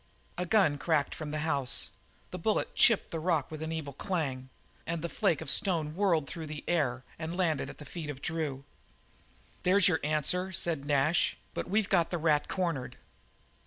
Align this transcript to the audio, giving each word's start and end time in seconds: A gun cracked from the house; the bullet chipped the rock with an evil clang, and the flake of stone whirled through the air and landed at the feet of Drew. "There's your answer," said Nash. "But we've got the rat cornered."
A 0.35 0.47
gun 0.47 0.79
cracked 0.79 1.13
from 1.13 1.29
the 1.29 1.41
house; 1.45 1.91
the 2.31 2.39
bullet 2.39 2.73
chipped 2.73 3.11
the 3.11 3.19
rock 3.19 3.51
with 3.51 3.61
an 3.61 3.71
evil 3.71 3.93
clang, 3.93 4.49
and 4.87 5.03
the 5.03 5.07
flake 5.09 5.41
of 5.41 5.49
stone 5.51 5.93
whirled 5.93 6.25
through 6.27 6.47
the 6.47 6.63
air 6.67 7.03
and 7.19 7.37
landed 7.37 7.69
at 7.69 7.77
the 7.77 7.85
feet 7.85 8.09
of 8.09 8.19
Drew. 8.19 8.63
"There's 9.61 9.87
your 9.87 9.99
answer," 10.03 10.51
said 10.53 10.85
Nash. 10.85 11.37
"But 11.53 11.69
we've 11.69 11.87
got 11.87 12.09
the 12.09 12.17
rat 12.17 12.47
cornered." 12.47 12.97